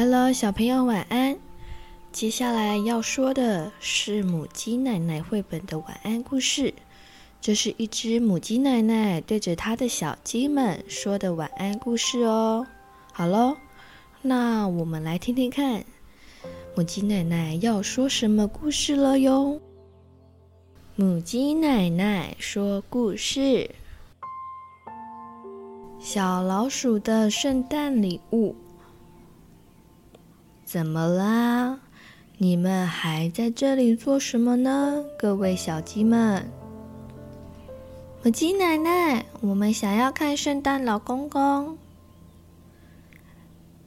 [0.00, 1.36] Hello，小朋友晚安。
[2.12, 6.72] 接下来要说的是母鸡奶奶绘本的晚安故事。
[7.40, 12.64] 这是一只母鸡奶奶对着它的小鸡们说的晚安故事哦。
[13.12, 13.56] 好喽，
[14.22, 15.84] 那我们来听听看，
[16.76, 19.60] 母鸡奶奶要说什么故事了哟。
[20.94, 23.68] 母鸡奶奶说故事：
[25.98, 28.54] 小老鼠的圣诞礼物。
[30.70, 31.78] 怎么啦？
[32.36, 35.02] 你们还在这里做什么呢？
[35.18, 36.46] 各位小鸡们，
[38.22, 41.78] 母鸡奶奶，我们想要看圣诞老公公。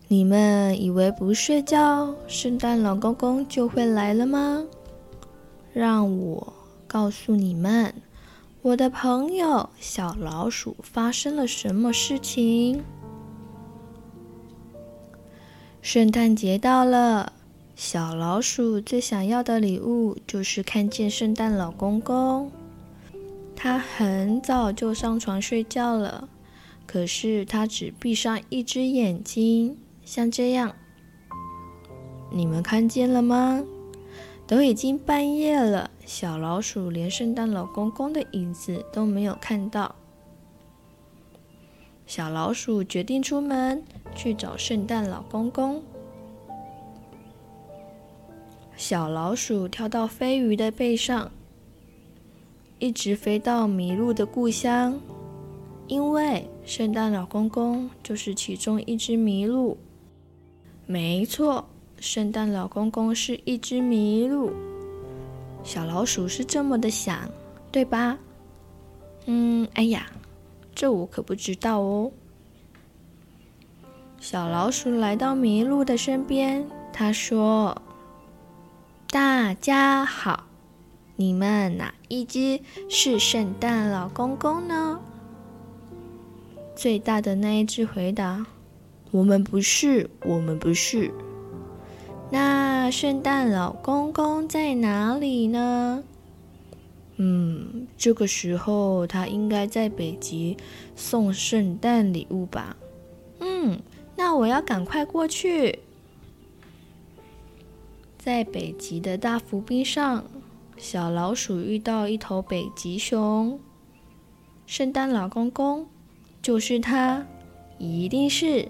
[0.07, 4.65] 你们以为不睡觉，圣诞老公公就会来了吗？
[5.73, 6.51] 让我
[6.87, 7.93] 告诉你们，
[8.63, 12.83] 我的朋友小老鼠发生了什么事情。
[15.81, 17.33] 圣诞节到了，
[17.75, 22.51] 小老鼠最想要的礼物就是看见圣诞老公公。
[23.55, 26.29] 它很早就上床睡觉了，
[26.85, 30.75] 可是它只闭上一只眼睛，像这样。
[32.31, 33.63] 你们看见了吗？
[34.45, 39.95] 都已经半夜了，小老鼠连圣诞老公公的影子都没有看到。
[42.05, 43.83] 小老鼠决定出门
[44.15, 45.81] 去找圣诞老公公。
[48.75, 51.31] 小老鼠跳到飞鱼的背上，
[52.79, 54.99] 一直飞到麋鹿的故乡，
[55.87, 59.77] 因为圣诞老公公就是其中一只麋鹿。
[60.85, 61.65] 没错，
[61.99, 64.51] 圣诞老公公是一只麋鹿。
[65.63, 67.29] 小老鼠是这么的想，
[67.71, 68.17] 对吧？
[69.25, 70.07] 嗯，哎呀。
[70.73, 72.09] 这我可不知道哦。
[74.21, 77.81] 小老鼠来到麋鹿的身边，他说
[79.09, 80.43] ：“大家好，
[81.15, 84.99] 你们哪一只是圣诞老公公呢？”
[86.77, 88.45] 最大的那一只回答
[89.09, 91.11] ：“我们不是，我们不是。”
[92.29, 96.03] 那圣诞老公公在哪里呢？
[97.15, 100.55] 嗯，这个时候他应该在北极
[100.95, 102.77] 送圣诞礼物吧？
[103.39, 103.79] 嗯，
[104.23, 105.79] 那我要赶快过去。
[108.19, 110.23] 在北极的大浮冰上，
[110.77, 113.59] 小老鼠遇到一头北极熊。
[114.67, 115.87] 圣诞老公公
[116.39, 117.25] 就是他，
[117.79, 118.69] 一定是，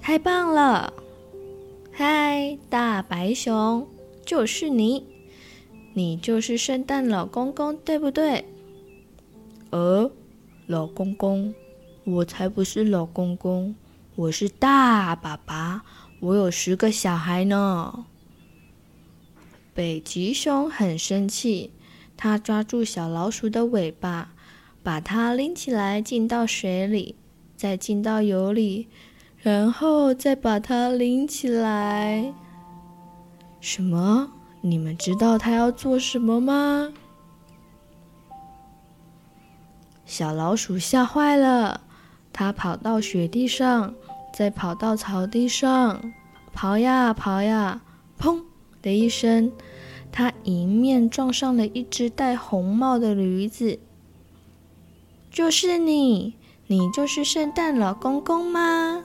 [0.00, 0.92] 太棒了！
[1.92, 3.86] 嗨，大白熊，
[4.26, 5.06] 就是你。
[5.94, 8.44] 你就是圣诞老公公，对不对？
[9.70, 10.10] 呃，
[10.66, 11.54] 老公公，
[12.02, 13.76] 我才不是老公公，
[14.18, 15.84] 我是大爸爸，
[16.18, 18.06] 我有十个小孩呢。
[19.72, 21.70] 北极熊很生气，
[22.16, 24.32] 他抓住小老鼠的尾巴，
[24.82, 27.14] 把它拎起来浸到水里，
[27.56, 28.88] 再浸到油里，
[29.36, 32.34] 然后再把它拎起来。
[33.60, 34.32] 什么？
[34.62, 36.92] 你们知道他要做什么吗？
[40.04, 41.82] 小老鼠吓坏了，
[42.38, 43.92] 它跑到雪地上，
[44.32, 46.12] 再跑到草地上，
[46.52, 47.80] 跑呀跑呀，
[48.16, 48.40] 砰
[48.80, 49.50] 的一声，
[50.12, 53.80] 它迎面撞上了一只戴红帽的驴子。
[55.32, 56.34] 就是你，
[56.68, 59.02] 你就是圣诞老公公吗？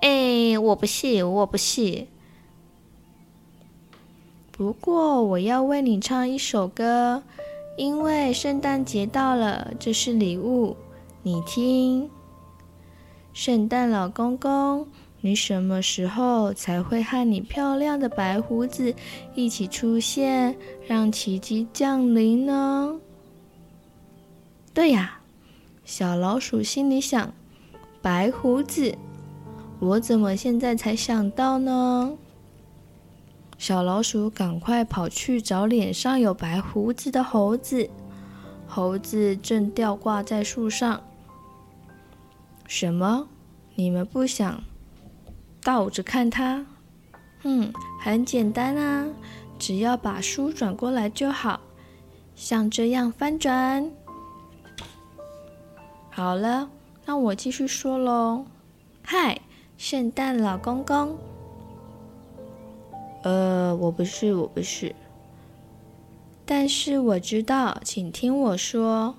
[0.00, 2.06] 哎，我不是，我不是。
[4.52, 7.24] 不过我要为你唱一首歌，
[7.76, 10.76] 因为圣诞节到了，这是礼物，
[11.24, 12.08] 你听。
[13.32, 14.86] 圣诞老公公，
[15.20, 18.94] 你什么时候才会和你漂亮的白胡子
[19.34, 20.56] 一起出现，
[20.86, 23.00] 让奇迹降临呢？
[24.74, 25.20] 对呀，
[25.84, 27.32] 小老鼠心里想，
[28.02, 28.94] 白胡子，
[29.78, 32.12] 我怎么现在才想到呢？
[33.56, 37.88] 小老鼠赶快跑去找脸上有白胡子的猴子，
[38.66, 41.02] 猴子正吊挂在树上。
[42.68, 43.26] 什么？
[43.76, 44.62] 你们不想
[45.62, 46.66] 倒着看它？
[47.42, 49.06] 嗯，很简单啊，
[49.58, 51.60] 只要把书转过来就好，
[52.34, 53.90] 像这样翻转。
[56.10, 56.68] 好了，
[57.06, 58.44] 那我继续说喽。
[59.02, 59.40] 嗨，
[59.78, 61.16] 圣诞老公公。
[63.22, 64.94] 呃，我不是，我不是。
[66.44, 69.14] 但是我知道，请听我说，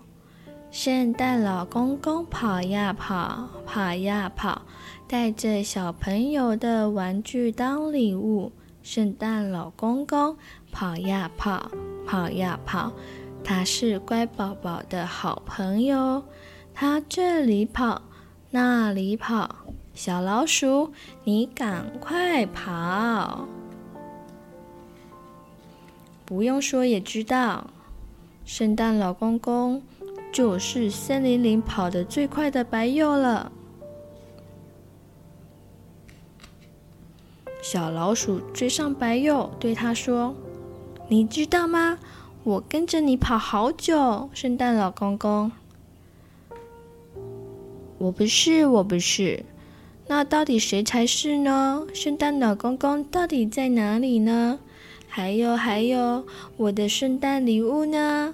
[0.72, 4.62] 圣诞老公公跑呀跑，跑呀跑，
[5.08, 8.52] 带着小朋友的玩具当礼物。
[8.84, 10.38] 圣诞老公公
[10.72, 11.72] 跑呀跑，
[12.06, 12.94] 跑呀跑，
[13.44, 16.24] 他是乖宝宝的好朋友。
[16.76, 18.04] 他这里跑，
[18.52, 19.56] 那里跑，
[19.96, 20.94] 小老鼠，
[21.24, 23.48] 你赶快跑！
[26.26, 27.72] 不用说也知道，
[28.46, 29.82] 圣诞老公公。
[30.32, 33.52] 就是森林里跑得最快的白鼬了。
[37.62, 40.34] 小老鼠追上白鼬，对他说
[41.10, 42.00] ：“你知道吗？
[42.44, 45.52] 我跟着你跑好久，圣诞老公公。
[48.00, 49.44] ”“我不是，我不是。
[50.08, 51.86] 那到底谁才是呢？
[51.94, 54.60] 圣诞老公公到底在哪里呢？
[55.08, 58.34] 还有，还有，我的圣诞礼物呢？”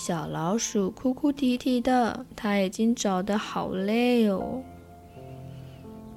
[0.00, 4.62] 小老鼠哭哭啼啼的，它已经找得好累哦。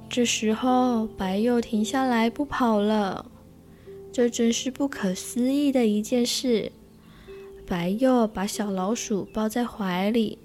[0.08, 3.26] 这时候，白鼬停下来不跑了，
[4.14, 6.72] 这真是不可思议的一件事。
[7.66, 10.38] 白鼬把小老鼠抱在怀里，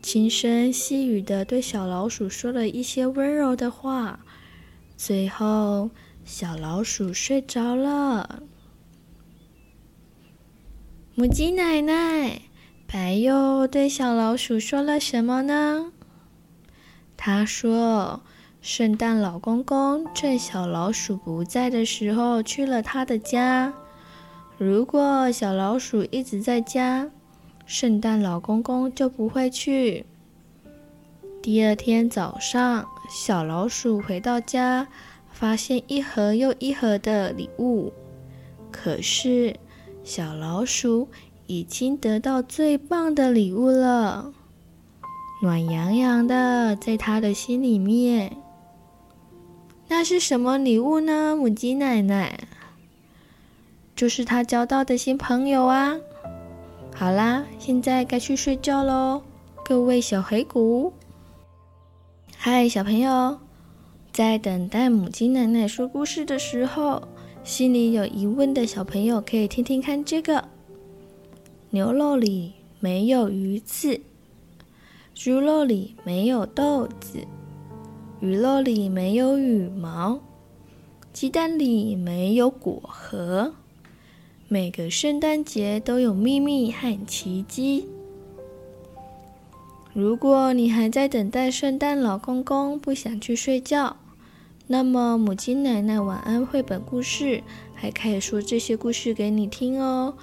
[0.00, 4.20] 轻声细语的对小老鼠说了一些温柔的话，
[4.96, 5.90] 最后，
[6.24, 8.44] 小老鼠睡着了。
[11.16, 12.42] 母鸡奶奶。
[12.90, 15.92] 白鼬对小老鼠说了什么呢？
[17.18, 18.22] 他说
[18.62, 23.74] ：“圣诞老公公趁小老鼠不在的时候去了他的家。
[24.56, 27.10] 如果小老鼠一直在家，
[27.66, 30.06] 圣诞老公公就不会去。”
[31.42, 34.88] 第二天早上，小老鼠回到家，
[35.30, 37.92] 发现一盒又一盒的礼物。
[38.72, 39.56] 可是，
[40.02, 41.06] 小老鼠。
[41.48, 44.34] 已经得到最棒的礼物了，
[45.42, 48.36] 暖洋洋的，在他的心里面。
[49.88, 51.34] 那是什么礼物呢？
[51.34, 52.38] 母鸡奶奶，
[53.96, 55.96] 就是他交到的新朋友啊！
[56.94, 59.22] 好啦，现在该去睡觉喽，
[59.64, 60.92] 各位小黑谷。
[62.36, 63.38] 嗨，小朋友，
[64.12, 67.08] 在等待母鸡奶奶说故事的时候，
[67.42, 70.44] 心里有疑问的小朋友可以听听看这个。
[71.70, 74.00] 牛肉里没有鱼刺，
[75.14, 77.26] 猪肉里没有豆子，
[78.20, 80.20] 鱼肉里没有羽毛，
[81.12, 83.52] 鸡蛋里没有果核。
[84.48, 87.86] 每个圣诞节都有秘密和奇迹。
[89.92, 93.98] 如果你还在等待圣诞老公公，不想去睡觉，
[94.68, 97.42] 那么母鸡奶奶晚安绘本故事
[97.74, 100.14] 还可以说这些故事给你听哦。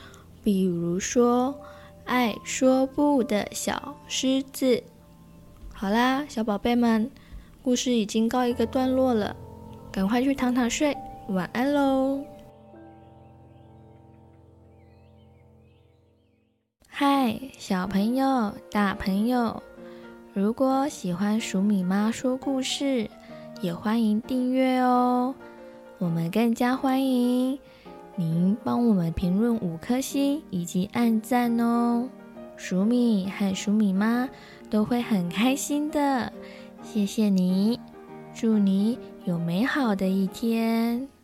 [0.45, 1.59] 比如说，
[2.05, 4.83] 爱说不的小狮子。
[5.73, 7.09] 好啦，小宝贝们，
[7.63, 9.35] 故事已经告一个段落了，
[9.91, 10.95] 赶快去躺躺睡，
[11.29, 12.23] 晚安喽！
[16.87, 19.63] 嗨，小朋友、大朋友，
[20.31, 23.09] 如果喜欢黍米妈说故事，
[23.61, 25.33] 也欢迎订阅哦。
[25.97, 27.57] 我们更加欢迎。
[28.17, 32.07] 您帮我们评论五颗星以及按赞哦，
[32.55, 34.29] 鼠米和鼠米妈
[34.69, 36.31] 都会很开心的。
[36.81, 37.77] 谢谢你，
[38.33, 41.14] 祝你有美好的一天。